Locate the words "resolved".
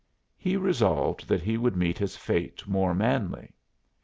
0.57-1.27